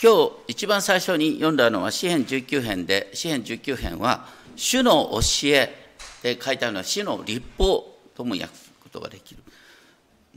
[0.00, 5.92] 今日一番最初に読んだのは詩編19編で、詩編19編は、主の教え
[6.22, 9.42] で書いてあるのは、主の立法とも訳すことができる。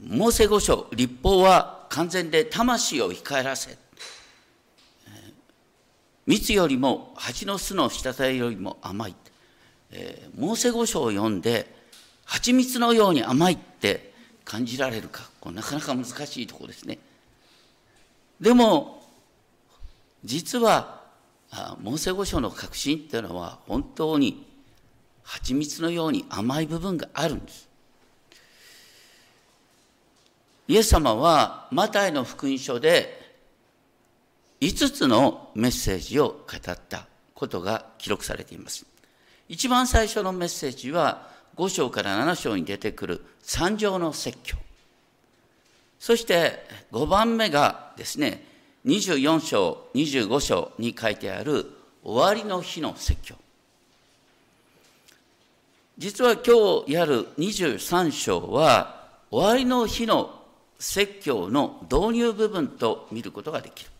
[0.04, 3.78] モーセ五章、立法は完全で魂を生き返らせ、
[6.26, 9.14] 蜜よりも蜂の巣の滴りよりも甘い。
[9.92, 11.72] えー、モーセ五章を読んで、
[12.24, 14.12] 蜂蜜のように甘いって
[14.44, 16.98] 感じられるか、これなかなか難しいところですね。
[18.40, 19.01] でも、
[20.24, 21.02] 実は、
[21.80, 24.46] モーセ五章の確信っていうのは、本当に
[25.22, 27.68] 蜂蜜のように甘い部分があるんです。
[30.68, 33.34] イエス様はマタイの福音書で
[34.60, 38.86] 5つのメッセージを語ったことが記録されています。
[39.48, 44.56] 一番最初のメッセージは5章から7章に出てくる三条の説教。
[45.98, 48.46] そして5番目がですね、
[48.84, 51.70] 24章、25章に書いてある
[52.02, 53.36] 終わりの日の説教。
[55.98, 60.42] 実は今日やる23章は終わりの日の
[60.78, 63.90] 説教の導入部分と見ることができる。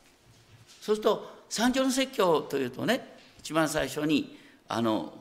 [0.80, 5.12] そうすると三条の説教というとね一番最初にあの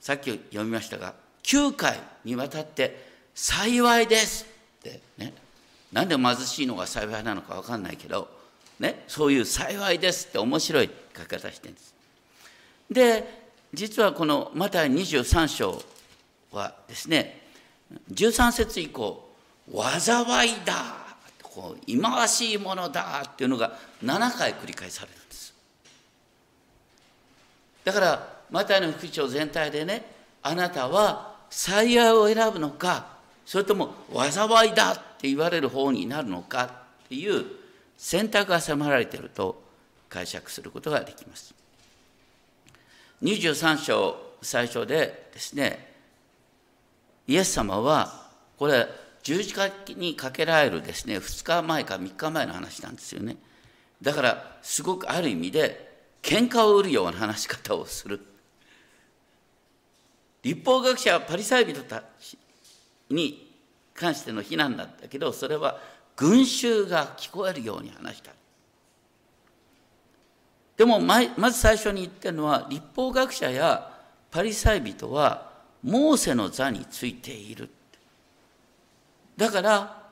[0.00, 4.46] さっき読みましたが9回にわたって「幸いです」
[4.78, 5.32] ってね
[5.92, 8.28] なんで貧しいのが幸いなのか分かんないけど、
[8.78, 11.94] ね、そういう「幸いです」って面白い書き方してるんです。
[12.90, 15.82] で実はこのマタイ23章
[16.52, 17.42] はですね
[18.12, 19.28] 13節以降
[19.72, 21.06] 災いだ
[21.42, 25.54] こう忌まわしいものだっていうのが7回繰り返されるんです
[27.84, 30.04] だからマタイの副長全体でね
[30.42, 36.64] あなたは幸いを選ぶのかそれとも災いだって言われる方になるのか
[37.04, 37.44] っていう
[37.96, 39.62] 選択が迫られていると
[40.08, 41.54] 解釈することができます。
[43.22, 45.94] 23章最初でですね
[47.26, 48.28] イエス様は
[48.58, 48.86] これ
[49.22, 53.36] 十字架にかけられるですね2日前か3日前の話なんですよね。
[54.02, 55.86] だからすごくある意味で
[56.22, 58.20] 喧嘩を売るような話し方をする。
[60.42, 62.38] 立法学者はパリサイ人たち
[63.10, 63.52] に
[63.94, 65.80] 関しての非難だったけどそれは
[66.16, 68.32] 群衆が聞こえるように話した。
[70.76, 73.92] でもまず最初に言ってるのは立法学者や
[74.30, 75.50] パリサイ人は
[75.82, 77.70] モーセの座についている。
[79.36, 80.02] だから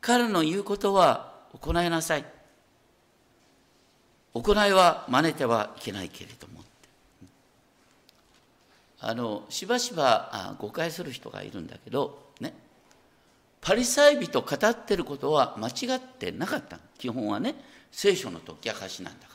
[0.00, 2.24] 彼の言うことは行いなさい。
[4.32, 6.60] 行いは真似てはいけないけれども
[9.00, 12.29] あのしばしば誤解する人がいるんだけど
[13.60, 17.54] パリサイ人語ってることは間違ってなかった基本はね
[17.92, 19.34] 聖書の解き明かしなんだか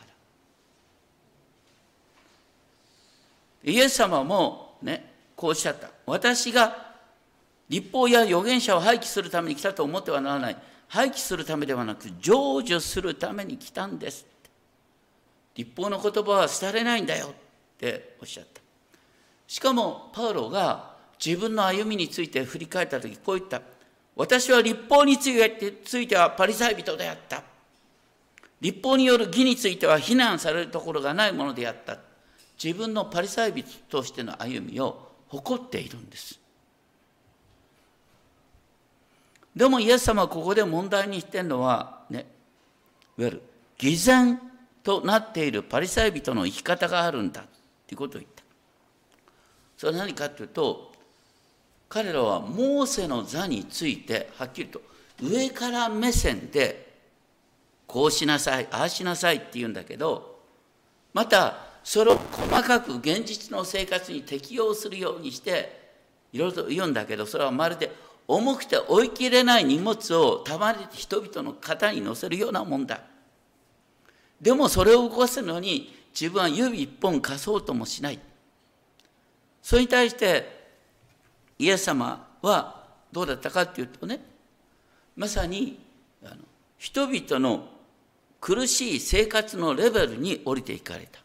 [3.66, 6.85] らイエス様もねこうおっしゃった私が
[7.69, 10.58] 立法や預言者を廃棄するために来たと思ってはならない。
[10.88, 12.31] 廃棄するためではなく、成
[12.62, 14.25] 就するために来たんです。
[15.56, 17.31] 立法の言葉は廃れないんだよっ
[17.80, 18.62] ておっしゃった。
[19.47, 23.62] しかも、パウロが自分の歩みについて振り返った時、こう言った。
[24.16, 27.44] 私は立法についてはパリサイ人であった。
[28.62, 31.98] 立法による義については非難されるところがないものであった。
[32.62, 36.40] 自分のパリサイ人としての歩みを誇っているんです。
[39.56, 42.26] でもイエス様はここで問題にしてるのは、ね、
[43.18, 43.42] いわゆる
[43.78, 44.40] 偽善
[44.84, 47.44] となっているパリサイ人の生き方があるんだ
[47.88, 48.44] ということを言った。
[49.78, 50.94] それは何かというと、
[51.88, 54.81] 彼らはモーセの座についてはっきりと
[55.22, 56.94] 上から目線で
[57.88, 60.40] こうしなさい、ああしなさいって言うんだけど、
[61.13, 65.94] またそれを細かく現実の生活に適用するようにして
[66.34, 67.91] いろいろと言うんだけど、それはまるで
[68.28, 73.02] 重くて追い切れない荷物をたまに人々の肩に乗せるようなもんだ。
[74.41, 78.20] でもそれを動かすのに自分は指一本貸そうともしない。
[79.61, 80.54] それに対して
[81.57, 84.19] イエス様はどうだったかっていうとね、
[85.16, 85.79] まさに
[86.23, 86.35] あの
[86.78, 87.69] 人々の
[88.41, 91.19] 苦しい生活のレベルに降りていかれた。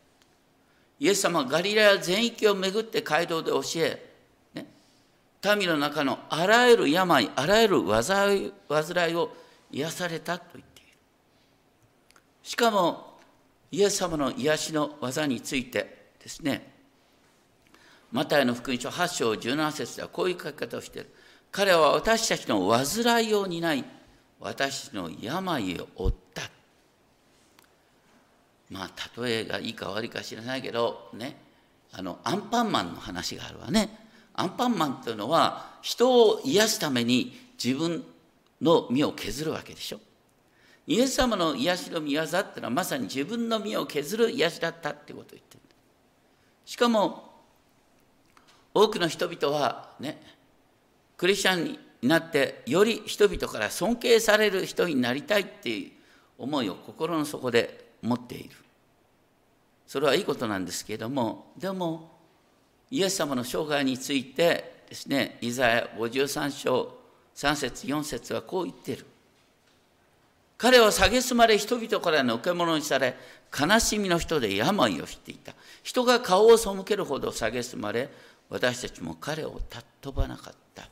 [1.01, 4.11] イエス様はガリラヤ全域を巡って街道で教え、
[4.55, 4.67] ね
[5.57, 9.35] 民の中のあらゆる病、あらゆる災い煩いを
[9.71, 10.89] 癒されたと言っている。
[12.43, 13.19] しかも、
[13.73, 16.71] イエス様の癒しの技についてですね、
[18.13, 21.11] マタイの福音書8章17節ではこういう書き方をしている。
[21.53, 23.85] 彼は私たちの煩いを担い、
[24.41, 26.43] 私たちの病を負った。
[28.71, 31.37] まあ例えがいいか悪いか知らないけどね
[31.93, 33.91] あのアンパンマンの話があるわね
[34.35, 38.05] アンパンマンっていうのは人を癒すために自分
[38.63, 39.99] の身を削るわけでしょ
[40.87, 45.61] イエス様の癒しの御業っていうのはまさに自分の身を削る癒しだったっていうことを言ってる
[46.65, 47.30] しかも
[48.73, 50.21] 多くの人々はね
[51.17, 51.79] クリスチャンに
[52.09, 55.91] なってより人々から尊敬される人になりたいっていう
[56.39, 58.57] 思いを心の底で持っている。
[59.87, 62.11] それはいいことなんですけれどもでも
[62.91, 66.95] イエス様の生涯についてですねイザヤ53章
[67.35, 69.07] 3節4節はこう言っている。
[70.57, 73.17] 彼は蔑まれ人々からの受け物にされ
[73.59, 75.55] 悲しみの人で病を知っていた。
[75.83, 78.11] 人が顔を背けるほど蔑まれ
[78.51, 80.89] 私たちも彼を尊ばなかった。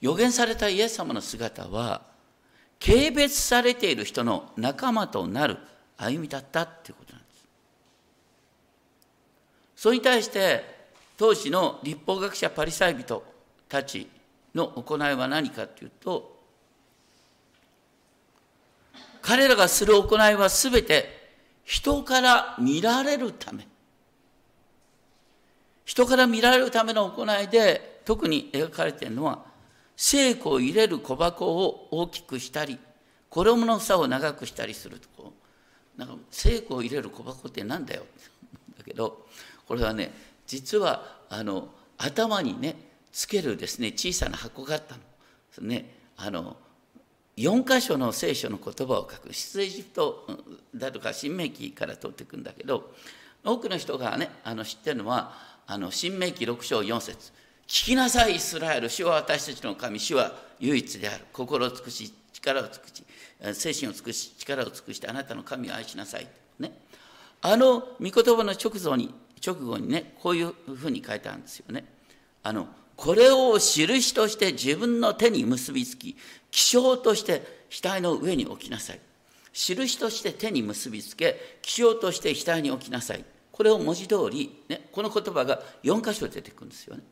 [0.00, 2.02] 予言されたイエス様の姿は
[2.84, 5.58] 軽蔑されている人の仲間となる
[5.96, 7.46] 歩みだったっていうことなんです。
[9.76, 10.76] それに対して
[11.16, 13.22] 当時の立法学者パリサイ人
[13.68, 14.08] たち
[14.54, 16.36] の行いは何かというと
[19.22, 21.30] 彼らがする行いはすべて
[21.64, 23.66] 人から見られるため。
[25.86, 29.44] 人から見られるための行いで特に描かれているのは
[29.96, 32.78] 聖子を入れる小箱を大きくしたり
[33.30, 35.32] 衣の房を長くしたりするとこ。
[35.96, 38.02] うなんか聖子を入れる小箱ってなんだよ。
[38.76, 39.26] だけど
[39.66, 40.12] これはね
[40.46, 42.76] 実はあの頭にね
[43.12, 45.68] つけるですね小さな箱があったの。
[45.68, 46.56] ねあの
[47.36, 49.32] 4箇所の聖書の言葉を書く。
[49.32, 50.26] 出エジプト
[50.74, 52.92] だとか新明記から取っていくんだけど
[53.44, 57.32] 多くの人がねあの知ってるのはあの新明記6章4節。
[57.66, 58.88] 聞きなさいイスラエル。
[58.88, 59.98] 主は私たちの神。
[59.98, 61.24] 主は唯一である。
[61.32, 62.12] 心を尽くし
[62.46, 63.04] 力を尽くし
[63.54, 66.26] 精神を尽くし力を尽くしてあなたの神を愛しなさい、
[66.58, 66.72] ね、
[67.42, 69.12] あの御言葉の直後に
[69.44, 71.84] 直後にねこういうふうに書いてあるんですよね。
[72.42, 76.16] あのこれを印として自分の手に結びつき
[76.50, 79.00] 気象として額の上に置きなさい。
[79.52, 83.24] 印として手に結びつけ気象として額に置きなさい。
[83.56, 87.02] これを文字通り、ね、この言葉が4箇所出てくるんですよね。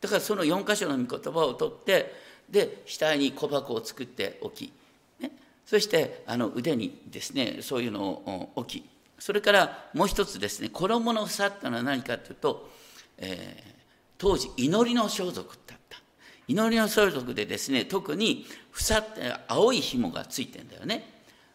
[0.00, 2.14] だからその4箇所の御言葉を取って
[2.48, 4.72] で額に小箱を作っておき、
[5.18, 5.32] ね、
[5.66, 8.88] そしてあの腕にですねそういうのを置き。
[9.18, 12.70] それからもう一つですね衣の房っていうのは何かというと、
[13.18, 13.72] えー、
[14.16, 15.98] 当時祈りの装束だった。
[16.46, 21.10] 祈りの装束でですね特に房って青い紐がついてんだよね。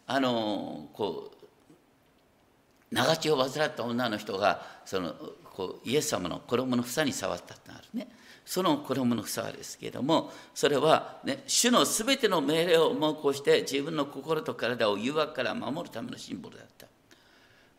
[0.07, 1.38] あのこう
[2.91, 5.13] 長血を患った女の人がその
[5.53, 8.07] こうイエス様の衣の房に触ったってあるね。
[8.45, 16.87] その衣の房ですけれどもそれは、ね、主のすべての命令を猛攻して自分の心と体を誘惑から守るためのシンボルだった。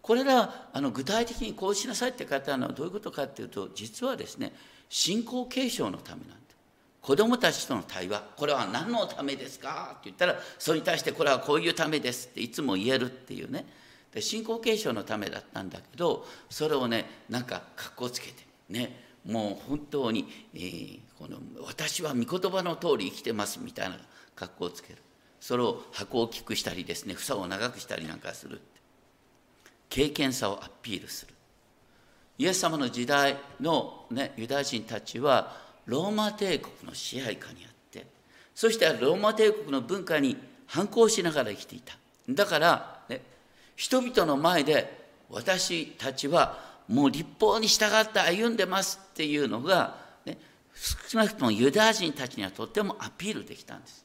[0.00, 4.52] これらあの具体的にこうしなさいって書いてあるのはどういうことかっていうと実はですね
[4.88, 6.36] 信仰継承のためなんだ。
[7.02, 8.22] 子供たちとの対話。
[8.36, 9.92] これは何のためですか？
[9.92, 13.66] って言ったらそれに対してこれはこういうためですっていつも言えるっていうね。
[14.12, 18.34] で信仰継承のためだったんだけどそれをねなんか格好つけて
[18.68, 23.96] ねもう本当に、えー、この私は御言葉の通り生きてますみたいな
[24.34, 24.98] 格好をつける。
[25.40, 28.60] それを箱を大きくしたりですね房を長くしたりなんかする
[29.88, 31.34] 経験さをアピールする。
[32.38, 38.06] イエス様の時代の、ね、ユダヤ人たちはローマ帝国の支配下にあって
[38.54, 40.36] そしてローマ帝国の文化に
[40.66, 41.96] 反抗しながら生きていた。
[42.28, 42.99] だから、
[43.80, 49.96] 人々の前で私たちはもう立法に従って歩んでますっていうのが、
[50.26, 50.36] ね、
[51.08, 54.04] 少なくともユダヤ人たちにはとってもアピールできたんです。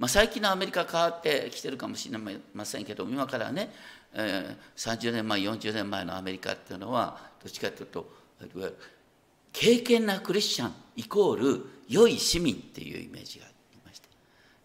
[0.00, 2.18] まあ、最近のアメリカ変わってきてるかもしれ
[2.54, 3.70] ませんけど今からね、
[4.14, 8.10] えー、30年前40年前のアメリカっていうのはどっちかというと
[9.52, 14.08] 敬虔なクリスチャンイコール良い市民っていうイメージがありました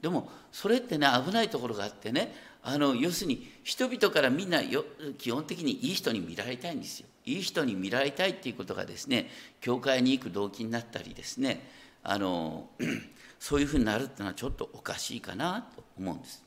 [0.02, 2.34] でもそれってね危ないところがあってね
[2.68, 4.86] あの要するに人々からみんなよ
[5.20, 7.08] 基本的にいい人に見られたいんですよ。
[7.24, 9.30] いい人に見られたいっていうことがですね
[9.62, 11.70] 教会に行く動機になったりですね
[12.04, 12.68] あの
[13.40, 16.44] そういうふうになるっていうのはちょっとおかしいかなと思うんです。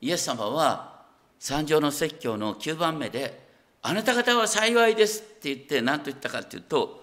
[0.00, 1.04] イエス様は
[1.38, 3.48] 三条の説教の9番目で
[3.82, 7.01] 「あなた方は幸いです」って言って何と言ったかっていうと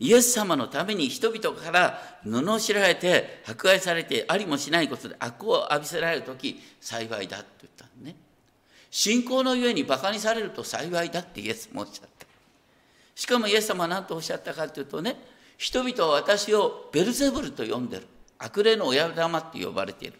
[0.00, 8.16] イエス様のために人々から罵られて迫害されてありもしないことで悪を浴びせられる時幸いだって言ったのね。
[8.90, 12.26] 信仰のゆえにバカにされると幸いだってイエスもおっしゃった。
[13.14, 15.16] しかもイエス様は何とおっしゃったかというとね
[15.58, 18.06] 人々は私をベルゼブルと呼んでる。
[18.38, 20.18] 悪霊の親玉って呼ばれている。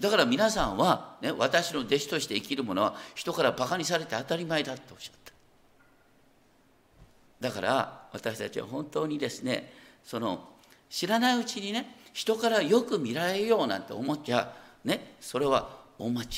[0.00, 5.21] だから皆さんは、ね、私の弟子として生きる者は人からバカにされて当たり前だとおっしゃった。
[7.42, 9.72] だから私たちは本当にですね
[10.04, 10.48] その
[10.88, 16.28] 知らないうちにね人からよく見られようなんて思っちゃねそれは大間違い。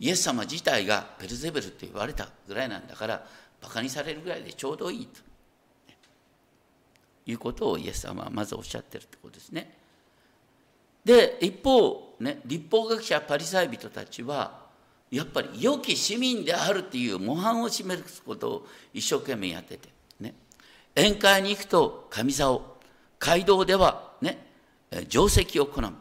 [0.00, 3.24] イエス様自体がベルゼベルって言われたぐらいなんだから
[3.62, 5.20] バカにされるぐらいでちょうどいいと。
[7.26, 9.78] いうことをイエス様はまずおっしゃってるってことですね。
[11.04, 14.63] で一方ね立法学者パリサイ人たちは
[15.14, 20.34] やっぱり良き市民であるっていう模範を示すことを一生懸命やってて、ね、
[20.96, 22.76] 宴会に行くと神竿
[23.20, 24.44] 街道ではね
[25.08, 25.92] 定石を好む。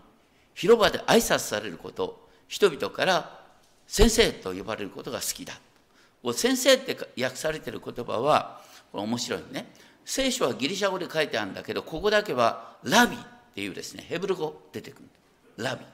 [0.55, 3.43] 広場で挨拶されること人々から
[3.86, 5.53] 先生と呼ばれることが好きだ。
[6.34, 9.72] 先生って訳されてる言葉は面白いね。
[10.05, 13.20] 聖書はギリシャ語で書いてあるんだけどここだけはラビっ
[13.53, 15.10] ていうですねヘブル語出てくる。
[15.58, 15.86] ラビ。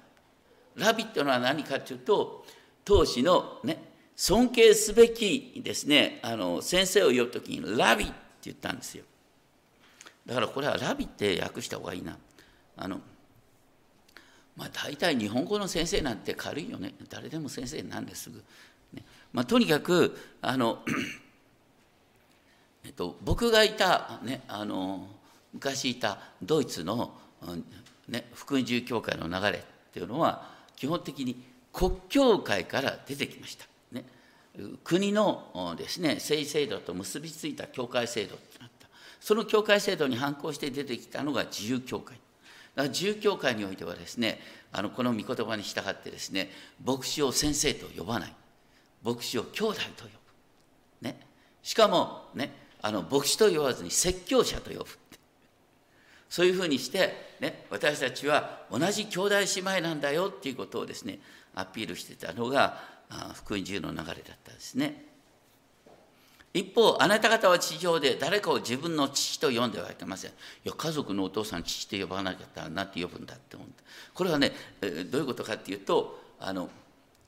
[0.77, 2.45] ラビっていうのは何かというと
[2.89, 3.83] 当時のね
[4.15, 8.13] 尊敬すべきですねあの先生を呼ぶ時にラビって
[8.45, 9.03] 言ったんですよ。
[10.25, 12.17] だからこれはラビって訳した方がいいな。
[12.75, 12.99] あの
[14.57, 16.95] まあ大体日本語の先生なんて軽いよね。
[17.09, 18.43] 誰でも先生なんですぐ、
[18.93, 19.03] ね。
[19.33, 20.79] まあ、とにかくあの
[22.83, 25.05] えっと、僕がいた、ね、あの
[25.53, 27.13] 昔いたドイツの、
[28.07, 29.61] ね、福音自由教会の流れっ
[29.93, 31.48] ていうのは基本的に
[31.79, 33.65] 国教会から出てきました。
[33.93, 34.03] ね、
[34.83, 38.89] 国のですね政治制度と結びついた教会制度ってなった。
[39.21, 42.17] その教会制度に反抗して出てきたのが自由教会。
[42.75, 44.41] だから自由教会においてはですね
[44.73, 46.49] あのこの御言葉に従ってですね
[46.83, 48.33] 牧師を先生と呼ばない。
[49.01, 50.09] 牧師を兄弟と呼
[51.01, 51.17] ぶ、ね、
[51.63, 54.85] しかもねあの牧師と呼ばずに説教者と呼ぶ
[56.29, 61.19] そういうふうにして、ね、私たちは同じ兄弟姉妹なんだよっていうことをですね
[61.59, 62.79] アピールしてたのが
[63.35, 65.05] 福音自由の流れだったんですね。
[66.51, 70.31] 一方あなた方は地上で誰かを自分の父と呼んではいけません。
[70.31, 74.51] いや家族のお父さん父と呼ばなきゃなって呼ぶんだって思ったこれはね
[74.81, 76.69] どういうことかっていうとあの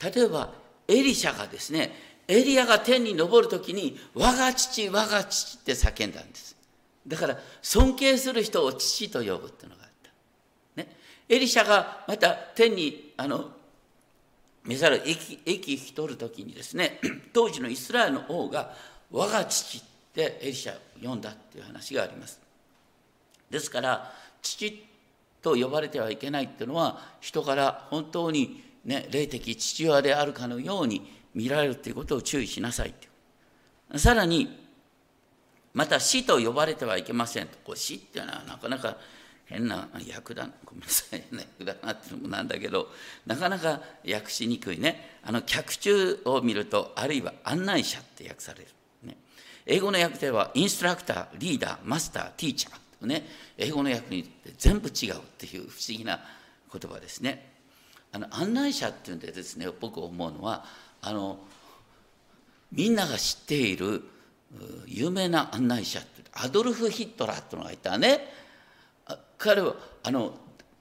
[0.02, 0.52] 例えば
[0.88, 1.92] エリシャがですね
[2.26, 6.56] エリアが天に昇る時に「我が父我が父」って叫んだんです。
[7.06, 9.90] だから尊敬する人を父と呼ぶっていうのがあっ
[10.76, 10.96] た、ね、
[11.28, 13.50] エリシャがまた天にあの
[14.64, 17.00] 召され息息引き取る時にですね
[17.32, 18.74] 当時のイスラエルの王が
[19.10, 19.82] 「我が父」っ
[20.14, 22.40] てエリシャを呼んだっていう話があります。
[23.50, 24.86] ですから父
[25.42, 32.94] と呼ばれてはいけないっていうのは人から本当にね霊的父親であるかのように見られるということを注意しなさい
[33.90, 34.62] とさらに
[35.74, 37.58] また死と呼ばれてはいけませんと。
[37.64, 38.96] こう死っていうのはなかなか
[39.46, 42.88] 変な役だごめんなさいね役だなっていうのもなんだけど
[43.26, 43.80] なかなか
[44.10, 45.18] 訳しにくいね。
[45.24, 48.68] あの客中を見るとあるいは案内者って訳される、
[49.04, 49.16] ね、
[49.66, 53.26] 英語の訳ではインストラクターリーダーマスターティーチャーね
[53.58, 56.20] 英語の訳に全部違うっていう不思議な
[56.72, 57.52] 言葉ですね。
[58.12, 60.64] あの案内者っていうんでですね僕思うのは
[61.00, 61.38] あの
[62.70, 64.02] みんなが知っている
[64.86, 68.41] 有名な案内者ってアドルフ・ヒットラーっていうのがいたね。
[69.42, 70.34] 彼はあの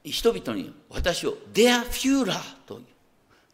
[0.04, 2.80] 人々に私をデア・フューラーと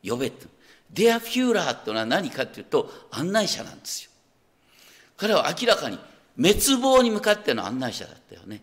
[0.04, 0.46] 呼べって。
[0.92, 4.12] デア・フューラーっていうのは何かっていうと案内者なんですよ。
[5.16, 6.00] 彼は明らかに
[6.38, 8.62] 滅亡に向かっての案内者だったよね。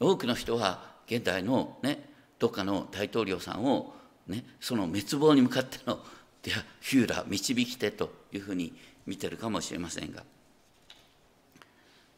[0.00, 3.94] 多くの人は現代のねどっかの大統領さんを
[4.26, 6.00] ねその滅亡に向かっての
[6.42, 8.72] ではヒューラー導き手というふうに
[9.06, 10.22] 見てるかもしれませんが。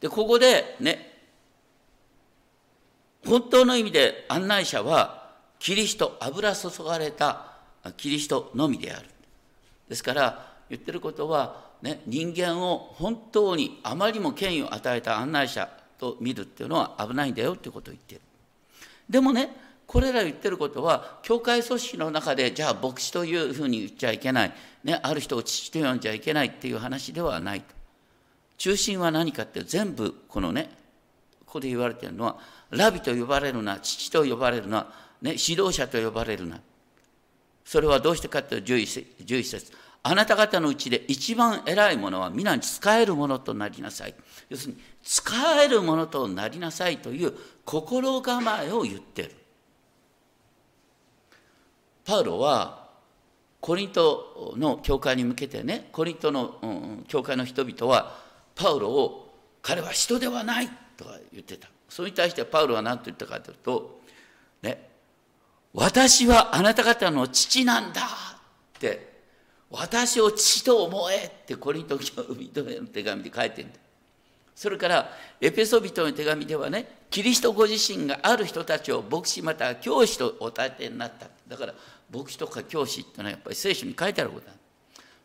[0.00, 1.07] でここでね
[3.26, 7.52] 本当の意味で案内者はキリスト油注がれた
[7.96, 9.06] キリストのみである。
[9.88, 18.20] ですから言ってることは、ね、人間を本当にあまりも権威を与えた案内者と見るっていうのは危ないんだよってことを言ってる。
[19.08, 19.50] でもね
[19.86, 24.52] これら言ってることは教会組織の中でじゃあ牧師というふうに言っちゃいけない、
[24.84, 27.74] ね、ある人を父と呼んじゃいけないっていう話ではないと。
[28.58, 30.70] 中心は何かって全部このね
[31.48, 32.36] ここで言われてるのは
[32.70, 34.86] ラビと呼ばれるな父と呼ばれるな、
[35.22, 36.60] ね、指導者と呼ばれるな。
[37.64, 39.72] それはどうしてかっていうと11節。
[40.02, 44.14] あなた方のうちで一番偉いものは皆に仕えるものとなりなさい。
[44.50, 45.22] 要するに仕
[45.64, 47.32] えるものとなりなさいという
[47.64, 49.34] 心構えを言ってる。
[52.04, 52.88] パウロは
[53.62, 58.18] コリントの教会に向けてねコリントの、うん、教会の人々は
[58.54, 60.68] パウロを彼は人ではない。
[60.98, 61.68] とか言ってた。
[61.88, 64.00] それに対してパウロは何と言ったかというと、
[64.60, 64.88] ね、
[65.72, 69.08] 私はあなた方の父なんだって
[69.70, 73.78] 私を父と思えってコリント人の手紙で書いてるんだ。
[74.54, 75.08] それから
[75.40, 81.28] エペソビトの手紙ではねキリストご自身がある人たちを牧師または教師とお立てになった。
[81.46, 81.74] だから
[82.12, 84.52] 牧師とか教師っていうのはやっぱり聖書に書いてあることだ。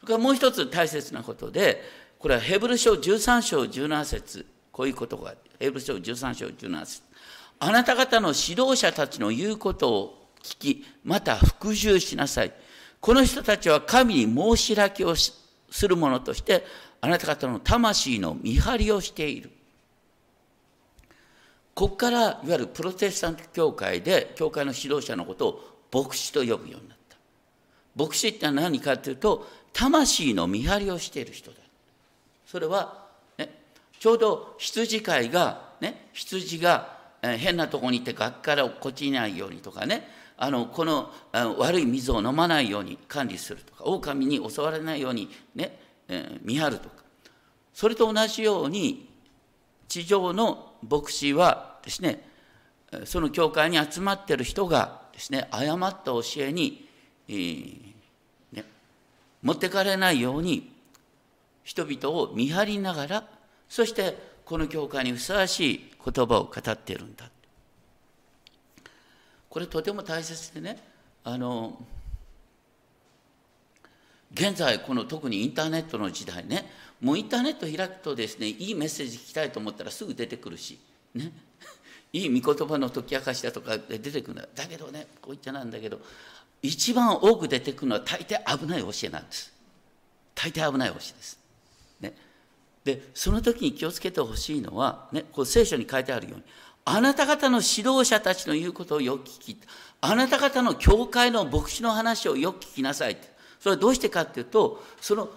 [0.02, 1.82] それからもう一つ大切なことで
[2.20, 4.46] これはヘブル書13章17節。
[4.74, 7.04] こういうことがヘブル書13章17節。
[7.60, 12.52] あなた方の指導者たちの言うことを聞きまた復習しなさい。
[13.00, 16.66] この人たちは神に申し開きをする者として
[17.02, 19.52] あなた方の魂の見張りをしている。
[21.76, 27.18] ここからいわゆるプロテスタント教会で教会の指導者のことを牧師と呼ぶようになった。
[27.96, 31.58] 牧師って何かというと魂の見張りをしている人だ。
[32.48, 33.03] それは、
[34.04, 40.06] ちょうど羊飼いが、ね、羊が変なとこに行って崖から落っこちないようにとかね
[40.36, 45.80] あのこの悪い水を飲まないように管理するとか狼に襲われないようにね、
[46.10, 46.96] え、見張るとか。
[47.74, 49.10] それと同じように
[49.88, 52.28] 地上の牧師はですね
[53.06, 56.90] その教会に集まってる人がですね誤った教えに、
[57.30, 57.94] えー
[58.52, 58.66] ね、
[59.42, 60.74] 持ってかれないように
[61.64, 63.33] 人々を見張りながら
[63.70, 67.30] そしてこの教会にふさわしい言葉を語っているんだ。
[69.50, 70.82] これとても大切でね
[71.24, 71.78] あの
[74.34, 76.68] 現在この特にインターネットの時代ね
[77.00, 80.80] もうインターネット開くとですねいいメッセージ聞きたいと思ったらすぐ出てくるし
[81.14, 81.32] ね。
[82.14, 84.48] いい御言葉の解き明かしだとか出てくるんだ。
[84.56, 86.00] だけどねこう言っちゃなんだけど
[86.62, 89.54] 一番多く出てくるのは大抵危ない教えなんです。
[90.34, 91.43] 大抵危ない教えです。
[92.84, 96.44] でその時に気をつけてほしいのは、ね、こう聖書に書いてあるように
[96.86, 99.58] あなた方の指導者たちの言うことをよく聞き
[100.02, 103.18] あなた方の教会の牧師の話をよく聞きなさい
[103.60, 105.30] それはどうしてかっていうとその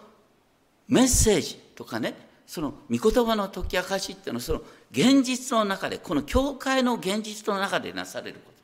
[0.89, 2.15] メッセージとかね
[2.47, 8.57] その御言葉の解き明かしっていうのはその現実の中でこの教会の現実の中でなされること。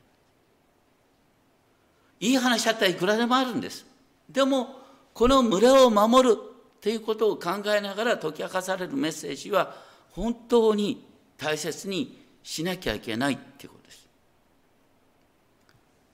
[2.21, 3.85] いい話だったらいくらでもあるんです。
[4.29, 4.79] でも
[5.13, 6.37] この群れを守る
[6.83, 9.73] っていうことを考えながら解き明かされるメッセージは
[10.11, 14.07] 本当に大切にしなきゃいけないっていうことです。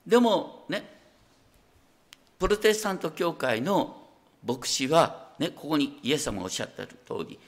[0.06, 0.84] でもね
[2.38, 3.96] プロテスタント教会の
[4.46, 6.94] 牧師はねここにイエス様がおっしゃった通
[7.28, 7.40] り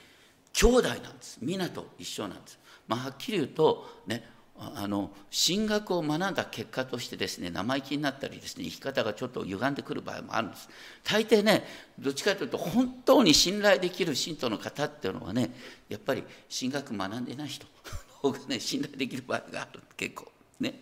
[0.53, 1.39] 兄弟なんです。
[1.41, 2.59] 皆と一緒なんです、
[2.89, 10.69] まあ、はっきり言うとねあの進学を学んだ結果としてですね生意気になったりですね生き方がちょっと歪んでくる場合もあるんです。
[11.03, 11.65] 大抵ね
[11.99, 15.51] どっちかというと本当に信頼できる信徒の方っていうのはね
[15.89, 17.67] やっぱり進学学んでない人
[18.23, 20.31] の方がね信頼できる場合がある結構。
[20.61, 20.81] ね。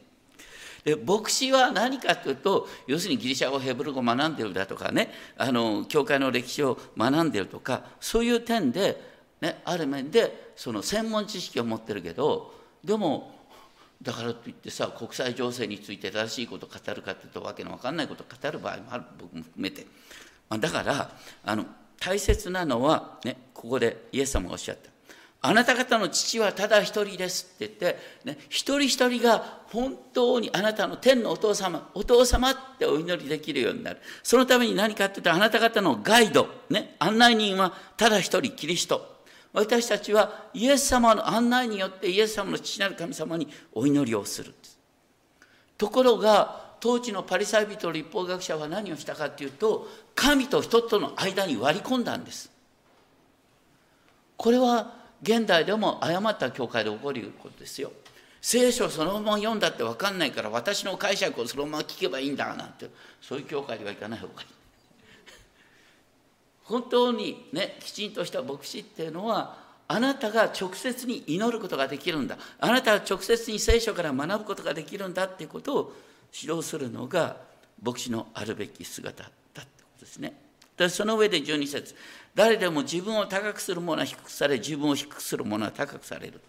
[0.84, 12.52] で牧師は何かというと要するにギリシャ語ヘブル語を学んでるだとかねあの教会の歴史を学んでるとかそういう点でね、ある面でその専門知識を持ってるけど
[12.84, 13.39] でも
[14.02, 19.86] だからといってさ国際情勢について正しいことを語るかというとわけのわかんないことを語る場合もある僕も含めて、
[20.48, 21.10] まあ、だから
[21.44, 21.66] あの
[21.98, 24.90] 大切なのは、ね、ここでイエス様がおっしゃった。
[25.42, 34.00] あなた方の父はただ一人ですって言って、ね、一人一人が本当にあなたの天のお父様、お父様ってお祈りできるようになる。
[34.22, 39.19] そのために何かっていうと、あなた方のガイド、ね、案内人はただ一人、キリスト。
[39.52, 44.54] 私たちはイエス様の案内によってイエス様の父なる神様にお祈りをする
[45.76, 52.50] ところが当時のパリサイ人立法学者は何をしたかというと神と人との間に割り込んだんです。
[54.36, 57.92] これは現代でも誤った教会で起こることですよ。
[58.40, 64.59] 聖書そのまま読んだって分かんないから私の解釈をそのまま聞けばいいんだなんてそういう教会ではいかない方がいい。
[66.70, 75.92] 本当にねきちんとした牧師っていうのはあなたが直接に祈ることができるんだあなたが直接に聖書から学ぶことができるんだっていうことを
[76.32, 77.38] 指導するのが
[77.82, 80.32] 牧師のあるべき姿だってことですね。
[80.76, 81.96] でその上で12節
[82.36, 86.40] 誰でも自分を高くする者は低くされ自分を低くする者は高くされる。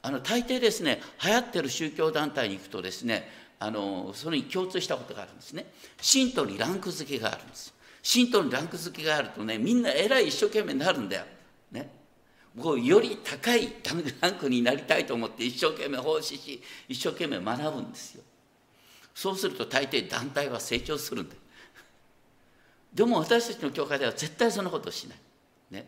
[0.00, 3.28] あの大抵ですね流行ってる宗教団体に行くとですね
[3.58, 5.66] あのそれに共通したことがあるんですね。
[6.00, 7.74] 信徒にランク付けがあるんです。
[8.04, 11.24] 信徒のランク付けがあるとねみんな偉い一生懸命になるんだよ。
[11.72, 11.90] ね、
[12.54, 13.72] もうより高い
[14.20, 18.22] ランクになりたいと思って一生懸命奉仕し一生懸命学ぶんですよ。
[19.14, 21.40] そうすると大抵団体は成長するんだよ。
[22.92, 25.18] でも私たちの教会では絶対そんなことしない。
[25.70, 25.86] ね。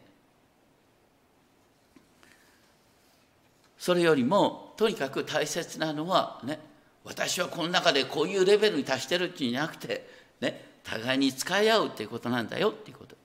[3.77, 6.59] それよりもとにかく大切なのはね
[7.05, 10.09] 私はこの中でこういうレベルに達してるっていうんじゃなくて、
[10.41, 13.17] ね、互いに使い合うっていうことなんだよっていうこと。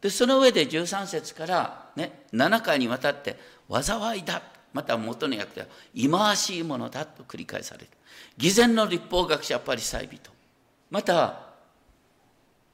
[0.00, 3.38] で、その上で13節から、ね、7回にわたって、
[3.70, 4.42] 災いだ。
[4.72, 7.88] また元の訳では、忌まわしいものだと繰り返される。
[8.38, 10.30] 偽善の立法学者パリサイ人。
[10.90, 11.48] また、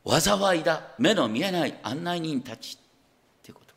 [0.06, 0.82] 災いだ。
[0.98, 2.78] 目の見えない案内人たち。
[2.78, 3.74] ってこと。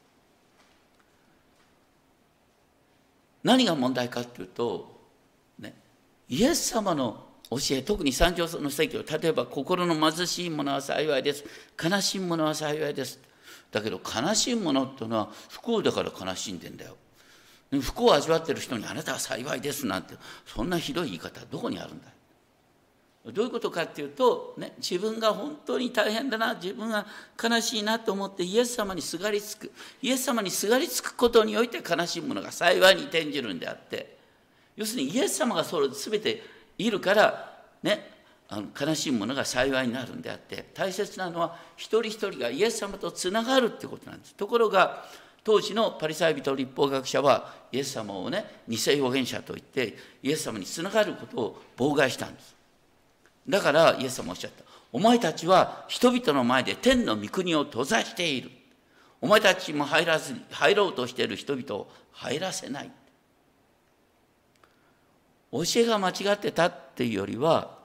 [3.43, 5.00] 何が問題かっていうと、
[5.58, 5.73] ね、
[6.30, 11.46] イエス様の教え、特に三条の説教、例えば心の貧しい者は幸いです。
[11.82, 13.20] 悲しい者は幸いです。
[13.72, 16.96] だけど悲しいものっていうのは不幸だから悲しんでんだよ。
[17.72, 22.08] 不幸を味わってる人にあなたは幸いですなんてそんなひどい言い方どこにあるんだ
[23.34, 27.06] どういうことかっていうと、ね、自分が本当に大変だな自分が
[27.42, 29.70] 悲しいなと思ってイエス様にすがりつく
[30.02, 34.16] イエス様にすがりつくことにおいて悲しいものが幸いに転じるんであって
[34.78, 36.42] 要するにイエス様がそれ全て
[36.78, 38.12] いるからね
[38.50, 44.36] あの悲しいものが幸いになるんであって大切なのは一人一人がイエス様とつながるってことなんです。
[44.36, 45.06] ところが
[45.44, 52.56] 当時のパリサイ人立法学者はイエス様をね偽預言者と言ってイエス様につながることを妨害したんです。
[53.48, 54.63] だからイエス様おっしゃった。
[54.92, 58.52] お前たちは人々の前で天の御国を閉ざしている。
[59.20, 62.92] お前たちも入らずに入ろうとしている人々を入らせない。
[65.52, 67.78] 教えが間違ってたっていうよりは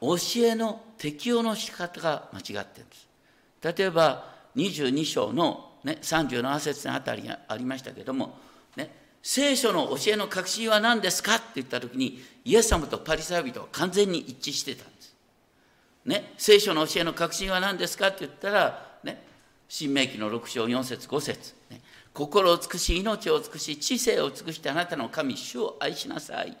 [0.00, 3.08] 教えの適用の仕方が間違ってるんです。
[3.62, 4.24] 例えば
[4.56, 8.38] 22章の、ね、37節のあたりがありましたけども、
[8.76, 8.90] ね、
[9.22, 15.14] 聖書の教えの核心は何ですかって言った時にイエス様とパリサイ人は完全に一致してたんです。
[16.06, 19.22] ね、聖書の教えの核心は何ですかって言ったら、ね、
[19.68, 21.80] 新明記の6章4節5節、ね、
[22.12, 26.56] 心を尽くし命を尽くし知性を尽くしてあなたの神主を愛しなさい。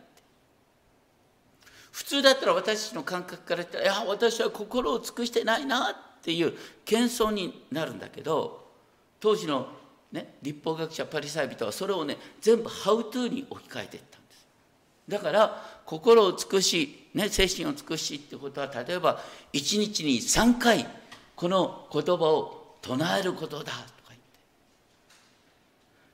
[1.90, 8.68] 普通だったら私たちの感覚から言ったら、いや、私は心を尽くしてないなっていう謙遜になるんだけど、
[9.18, 9.68] 当時の、
[10.12, 14.46] ね、立法学者パリサイ人はそれをね、全部ハウトゥーに置き換えていったんです。
[15.08, 19.20] だから、心を尽くし、ね、精神を尽くしってことは、例えば、
[19.52, 20.86] 一日に3回、
[21.34, 23.72] この言葉を唱えることだ。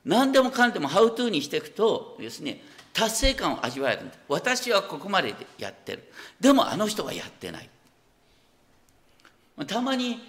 [0.07, 2.61] 何でもかんでもハウトゥーにしていくと、要するに、
[2.93, 4.15] 達成感を味わえるんだ。
[4.29, 6.11] 私はここまでやってる。
[6.39, 7.69] でもあの人はやってない。
[9.67, 10.19] たまに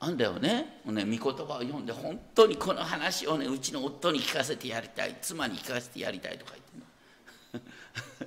[0.00, 0.80] あんだよね。
[0.84, 5.16] もうね御言葉を読んで本当にこの話をねうちの夫に聞かせてやりたい。
[5.22, 6.54] 妻に聞かせてやりたいとか
[7.52, 7.70] 言って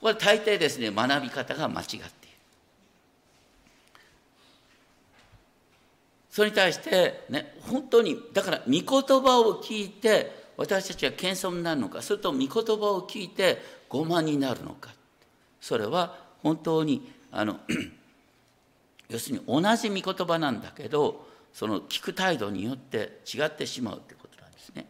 [0.00, 2.06] これ大抵ですね学び方が間違っている。
[6.36, 13.56] それに対してね本当にだから御言葉を聞いて私たちは謙遜になるのかそれと御言葉を聞いて
[13.88, 14.90] 傲慢になるのか。
[15.62, 17.60] それは本当にあの
[19.08, 24.86] 要するに同じ御言葉なんだけどその聞く態度によって違ってしまうということなんですね。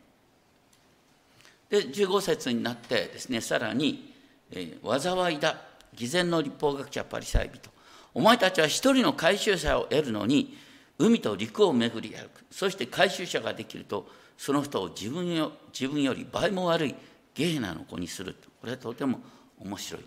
[1.71, 4.13] で15節になってですねさらに
[4.51, 5.61] 「えー、災いだ。
[5.95, 7.71] 偽善の立法学者パリサイ人。
[8.15, 10.67] お前たちは一人の回収者を得るのに
[10.99, 12.45] 海と陸を巡り歩く。
[12.51, 16.95] そして回収者ができるとその人を自分よ自分より倍も悪い
[17.35, 18.35] ゲーナの子にする。
[18.61, 19.21] これはとても
[19.59, 20.03] 面白い。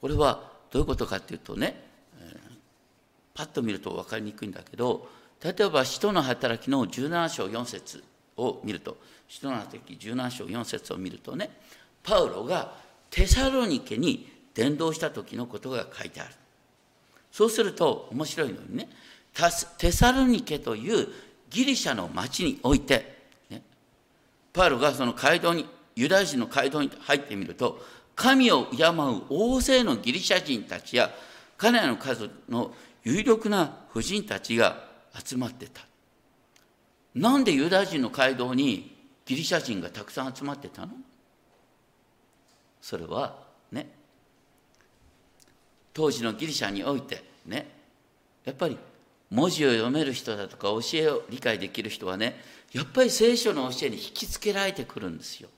[0.00, 1.82] これはどういうことかっていうとね、
[2.20, 2.38] えー、
[3.34, 5.08] パッと見ると分かりにくいんだけど
[5.42, 8.02] 例えば使徒の働きの17章4節
[8.36, 8.96] を見ると
[9.28, 11.50] 使徒の働き17章4節を見るとね
[12.02, 12.72] パウロが
[13.10, 16.34] テサロニケに伝道した時のことが書いてある。
[17.30, 18.88] そうすると面白いのにね
[19.78, 21.08] テサロニケという
[21.48, 23.16] ギリシャの町において
[23.48, 23.62] ね
[24.52, 25.66] パウロがその街道に、
[25.96, 27.80] ユダヤ人の街道に入ってみると、
[28.16, 31.10] 神を敬う大勢のギリシャ人たちや、
[31.56, 34.84] 彼らの数の有力な婦人たちが
[35.24, 35.82] 集まってた。
[37.14, 40.92] なんでユダヤ人の街道にギリシャ人がたくさん集まってたの？
[42.80, 43.36] それは
[43.70, 43.88] ね、
[45.92, 47.70] 当時のギリシャにおいてね、
[48.44, 48.76] やっぱり
[49.30, 52.40] 文字を読める人だとか教えを理解できる人はね
[52.72, 55.48] やっぱり聖書の教えに引きつけられてくるんですよ。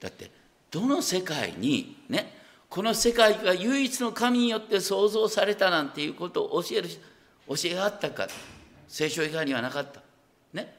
[0.00, 0.30] だって
[0.70, 2.34] どの世界にね
[2.68, 6.88] この世界が唯一の神によって創造されたなんていうことを教える
[7.48, 8.28] 教えがあったか。
[8.88, 10.00] 聖書以外にはなかった。
[10.52, 10.74] ね。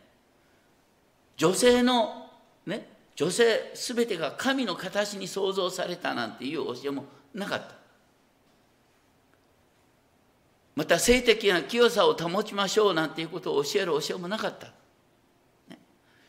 [1.37, 2.27] 女性の
[2.65, 7.83] ね女性全てが神の形に創造されたなんていう教えもなかった。
[10.75, 14.67] また性的な清さを保ちましょうなんていうことを教える教えもなかった。
[15.69, 15.77] ね、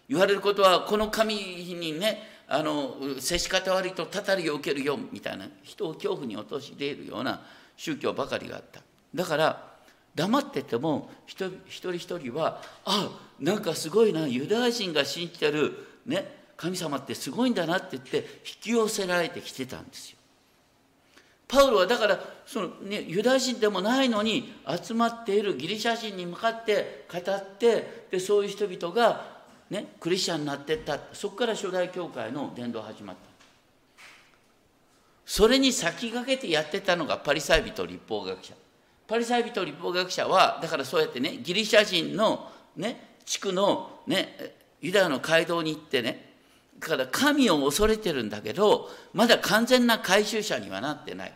[0.08, 7.42] 言われることはこの神にねあの接し方悪いとたたりを受けるよみたいな人を恐怖に陥れるような
[7.76, 8.82] 宗教ばかりがあった
[9.14, 9.74] だから
[10.14, 15.74] 黙ってても一人一人はあなんかすごいなユダヤ人が信じてる、
[16.06, 18.24] ね、神様ってすごいんだなって言って引
[18.60, 20.13] き寄せられてきてたんですよ。
[21.46, 30.98] パウロはだからその、ね、ユダヤ人でもないのに集まっているギリシャ人に向かって語ってでそういう人々が、ね、クリスチャンになっていった。
[31.12, 33.34] そこから初代教会の伝道始まった。
[35.26, 38.54] それに先駆けてやってたのがパリサイ人立法学者。
[39.06, 46.33] パリサイ人立法学者はだからそうやってねギリシャ人のね地区のねユダヤの街道に行ってね
[46.80, 51.32] から神を恐れてるんだけどまだ完全な回収者にはなってない。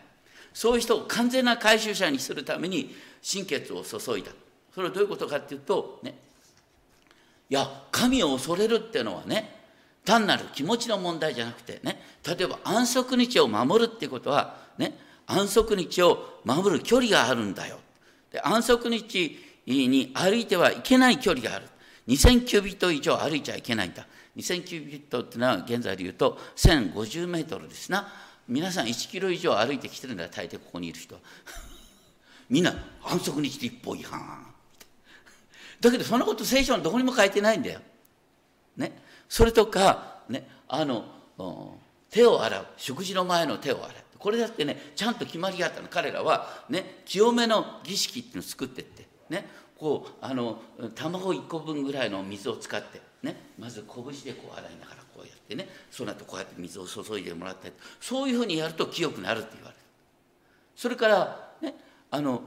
[0.53, 4.31] そういう人を完全な回収者にするために心血を注いだ。
[4.73, 6.15] それはどういうことかっていうとね。
[7.49, 9.55] いや神を恐れるっていうのはね
[10.05, 12.01] 単なる気持ちの問題じゃなくてね。
[12.25, 14.97] 例えば安息日を守るっていうことはね。
[15.31, 17.77] 安息日を守る距離があるんだよ。
[18.31, 21.67] で安息日に歩いてはいけない距離がある。
[22.07, 24.07] 2000キュビット以上歩いちゃいけないんだ。
[24.37, 28.07] 2000キュービットっていうのは現在で言うと1050メートルですな。
[28.47, 30.27] 皆さん1キロ以上歩いてきてるんだ。
[30.27, 31.21] 大抵ここにいる人は。
[32.49, 34.53] みんな安息日立法違反。
[35.79, 37.79] だけどそんなこと聖書のどこにも書いてないんだよ、
[38.75, 41.05] ね、それとか、ね、あの
[42.09, 42.67] 手を洗う。
[42.75, 43.93] 食事の前の手を洗う。
[44.17, 45.87] これだってねちゃんと決まりがあったの。
[45.87, 49.07] 彼らはね清めの儀式っていうのを作ってって。
[49.29, 49.47] ね。
[49.77, 50.61] こうあの
[50.95, 53.08] 卵1個分ぐらいの水を使って。
[53.23, 59.79] ねまず拳でこう洗いながらこうやってねその後こうやって水を注いでもらったりそういうふうにやると清くなるって言われる。
[60.75, 61.75] それからね
[62.11, 62.41] あの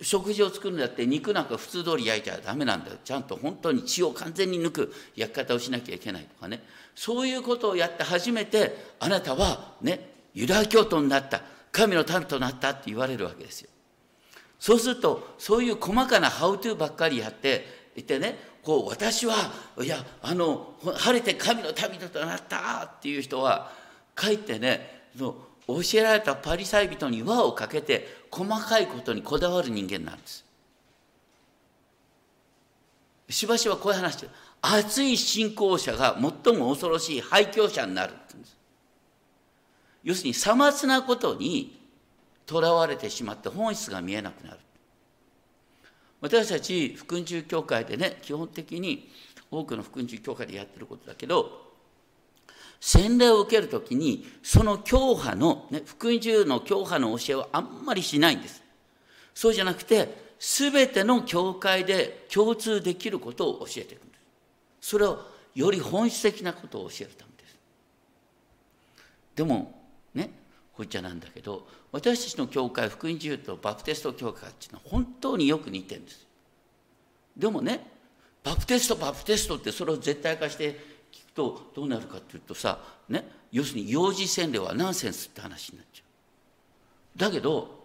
[0.00, 2.96] 食事を作るんだって肉なんか普通通り焼いちゃダメなんだよ。
[3.02, 6.62] ちゃんと本当に血を完全に抜く焼き方をしなきゃいけないとかね。
[6.94, 13.70] そういうことをやって初めてあなたはねユダヤ教徒になった神の民となったって言われるわけですよ。
[14.60, 19.34] そうするとそういう細かなハウトゥーばっかりやっていてねこう私は
[19.80, 23.72] いやあの晴れて神の民となったっていう人は
[24.14, 25.04] かえってね
[25.68, 30.44] 教えられたパリサイ人に輪をかけて細かいことにこだわる人間なんです。
[33.30, 34.28] しばしばこういう話して
[34.62, 38.56] 熱い信仰者が最も恐ろしい廃墟者になるって言うんです。
[40.02, 41.78] 要するにさまつなことに
[42.46, 44.58] とらわれてしまって本質が見えなくなる。
[46.20, 49.10] 私たち福音中教会でね基本的に
[49.50, 51.68] 多くの福音中教会でやってることだけど
[52.80, 58.62] 洗礼を受けるときにその教派の、ね、福音中の教派の教えはあんまりしないんです。
[59.34, 64.14] そうじゃなくて全ての教会で共通できることを教えていくんで
[64.80, 64.90] す。
[64.90, 65.18] それを
[65.54, 67.56] より本質的なことを教えるためです。
[69.34, 69.77] でも
[70.78, 76.24] こっちゃなんだけど私たちの教会福音自由とバプテスト教会っていうのは本当によく似てるんです。
[77.36, 77.84] でもね
[78.44, 80.78] バプテストバプテストってそれを絶対化して
[81.10, 86.02] 聞くとどうなるかっていうとさ、ね、要するに幼児洗礼はナンセンスって話になっちゃ
[87.16, 87.18] う。
[87.18, 87.84] だけど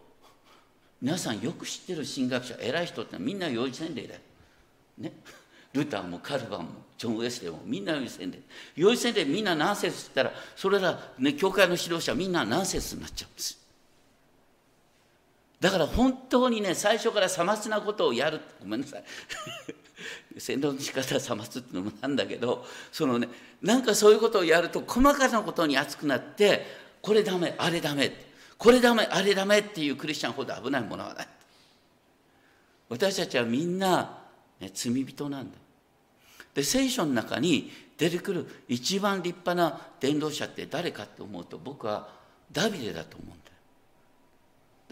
[1.01, 4.19] 皆さんよく知ってる神学者偉い人ってみんな幼児洗礼だよ、
[4.99, 5.13] ね、
[5.73, 8.39] ルターもカルバンもジョン・ウェスレーもみんな幼児洗礼
[8.75, 13.63] 幼児洗礼みんなナンセンスって言ったらそれら、ね、教会の指導者みんなナンセンスになっちゃうんです
[15.59, 19.03] だから本当にね最初からさまつなことをやるごめんなさい。
[20.37, 23.29] 洗脳の仕方さますってのもなんだけどそのね
[23.61, 26.65] なんかそういうことをやると細かなことに熱くなって
[27.01, 28.11] これダメあれダメ
[28.57, 31.27] これダメあれダメっていうクリスチャンほど危ないものはない。
[32.89, 34.19] 私たちはみんな、
[34.59, 35.57] ね、罪人なんだ。
[36.53, 42.09] で聖書の中に出てくる一番立派な伝道者って誰かって思うと僕は
[42.51, 43.35] ダビデだと思うんだ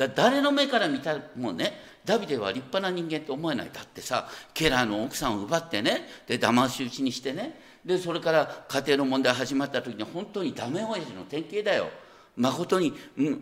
[0.05, 0.11] よ。
[0.15, 1.73] 誰の目から見たらもうね。
[2.03, 3.69] ダビデは立派な人間と思えない。
[3.71, 6.07] だってさケラーの奥さんを奪ってね。
[6.27, 7.59] で騙し討ちにしてね。
[7.85, 11.89] でそれから家庭の問題始まった時に本当にダメ親父の典型だよ。
[12.35, 12.93] まことに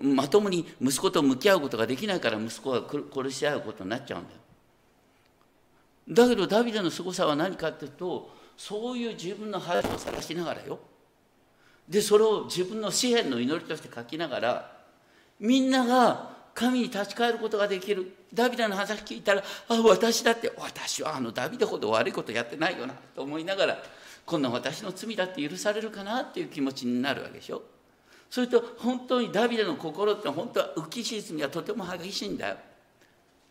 [0.01, 2.81] まともに息子と向き合うことができないから息子が
[3.13, 4.39] 殺し合うことになっちゃうんだよ。
[6.09, 10.79] だけどダビデの凄さは何かっていうとそういう自分の恥を晒しながらよ。
[11.87, 14.71] でそれを自分の詩篇の祈りとして書きながら
[15.39, 18.15] みんなが神に立ち返ることができる。
[18.33, 23.77] ダビデの話聞いたらあ私だって私はあのダビデほど悪いことやってないよなと思いながら
[24.25, 27.63] こんな私の罪だって許されるかなっていう気持ちになるわけでしょ。
[28.29, 32.57] それと本当にダビデの心って本当は浮き沈みがとても激しいんだよ。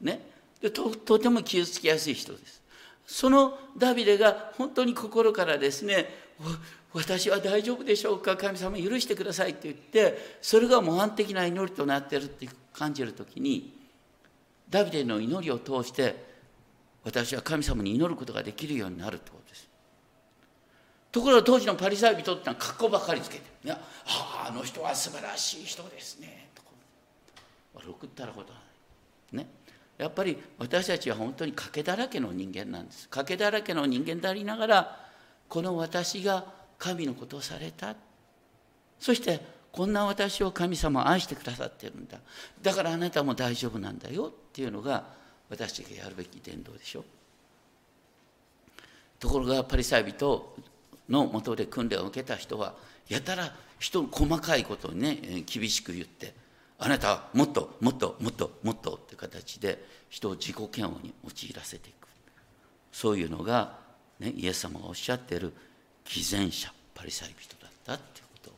[0.00, 0.20] ね、
[0.60, 2.62] でととても傷つきやすい人です。
[3.06, 6.06] そのダビデが本当に心からですね
[6.92, 8.36] 私は大丈夫でしょうか？
[8.36, 13.78] 神様許してくださいって言ってそれが模範的な祈りとなってるって感じる時に
[14.68, 16.26] ダビデの祈りを通して
[17.04, 19.68] 私は神様に祈ることができるようになるってことです。
[21.10, 26.68] ところが当時のパリサイ人ってのは格好ばかりつけて「いやああの人は素晴らしい人ですね」とか
[27.74, 28.58] 悪くったらことは
[29.32, 29.57] ないね。
[29.98, 33.08] やっぱり私たちは本当に賭けだらけの人間なんです。
[33.10, 34.96] 賭けだらけの人間でありながら
[35.48, 36.46] この私が
[36.78, 37.96] 神のことをされた。
[39.00, 39.40] そして
[39.72, 42.18] こんな私を神様は愛してくださってるんだ。
[42.62, 45.04] だからあなたも大丈夫なんだよっていうのが
[45.50, 47.04] 私がやるべき伝道でしょ。
[49.18, 50.56] ところがパリサイ人
[51.08, 52.74] のもとで訓練を受けた人は
[53.08, 56.34] やたら人の細かいことをね厳しく言って
[56.78, 62.06] あなたはもっともっともっともっとって形で人を自己嫌悪に陥らせていく。
[62.92, 63.78] そういうのが、
[64.20, 65.52] ね、イエス様がおっしゃっている
[66.04, 68.50] 偽善者パリサイ人だったっていうこと。
[68.50, 68.54] を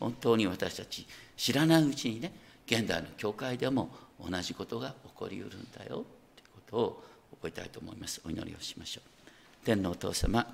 [0.00, 2.32] 本当に私たち知らないうちにね
[2.66, 6.04] 現代の教会でも同じことが起こりうるんだよという
[6.54, 7.04] ことを
[7.36, 8.20] 覚えたいと思います。
[8.24, 9.64] お祈りをしましょう。
[9.64, 10.46] 天皇お父様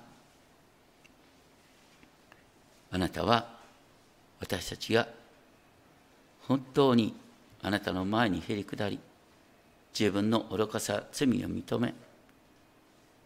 [2.90, 3.58] あなたは
[4.40, 5.08] 私たちが
[6.48, 7.14] 本当に
[7.62, 8.98] あなたの前にへり下り
[9.98, 11.94] 自分の愚かさ罪を認め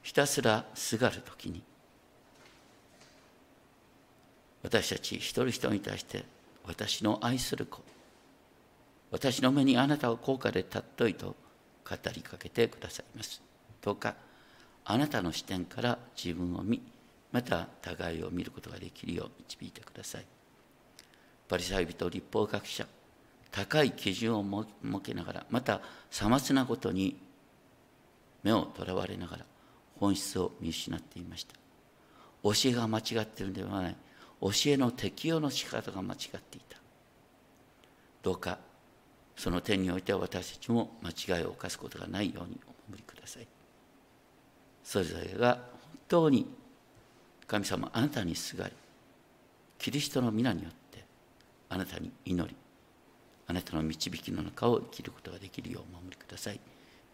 [0.03, 1.63] ひたすらすがる時に
[4.63, 6.25] 私たち一人一人に対して
[6.67, 7.81] 私の愛する子
[9.13, 11.37] 私の目にあなたは高価で尊いと
[11.89, 13.43] 語りかけてくださいます。
[13.83, 14.15] どうか
[14.85, 16.81] あなたの視点から自分を見
[17.31, 20.25] また互いを見ることができるよう導いてください。
[21.47, 22.87] パリサイ人立法学者
[23.53, 27.17] 高い基準を設けながらまたさまつなことに
[28.43, 29.45] 目をとらわれながら
[30.01, 31.55] 本質を見失っていました。
[32.43, 33.97] 教えが間違っているのではない。
[34.41, 36.79] 教えの適用の仕方が間違っていた。
[38.23, 38.59] どうか
[39.37, 43.47] その点においては私たちも間違いを犯すことがないようにお守りください。
[44.83, 45.61] それぞれが本
[46.09, 46.47] 当に
[47.47, 48.73] 神様あなたにすがり
[49.79, 51.05] キリストの皆によって
[51.69, 52.57] あなたに祈り
[53.53, 56.61] あなたの導きの中を生きることができるようお守りください。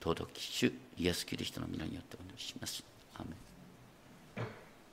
[0.01, 2.85] 尊き主イエス・キリストの皆によってお願いします。
[3.17, 3.48] アメン